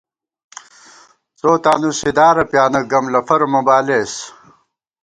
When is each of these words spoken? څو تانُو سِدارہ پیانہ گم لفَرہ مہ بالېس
څو 1.39 1.51
تانُو 1.63 1.91
سِدارہ 1.99 2.43
پیانہ 2.51 2.81
گم 2.91 3.05
لفَرہ 3.13 3.47
مہ 3.51 3.61
بالېس 3.65 4.13